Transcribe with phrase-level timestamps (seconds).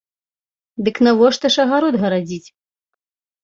[0.87, 2.45] Дык навошта ж агарод гарадзіць?